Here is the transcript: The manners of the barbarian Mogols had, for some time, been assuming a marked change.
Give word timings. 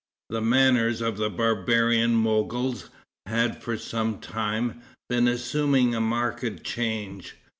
The 0.31 0.41
manners 0.41 0.99
of 0.99 1.17
the 1.17 1.29
barbarian 1.29 2.15
Mogols 2.15 2.89
had, 3.27 3.61
for 3.61 3.77
some 3.77 4.17
time, 4.17 4.81
been 5.09 5.27
assuming 5.27 5.93
a 5.93 6.01
marked 6.01 6.63
change. 6.63 7.35